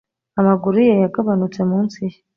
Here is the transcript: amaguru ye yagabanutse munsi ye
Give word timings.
amaguru 0.39 0.75
ye 0.87 0.93
yagabanutse 1.03 1.59
munsi 1.69 1.99
ye 2.09 2.17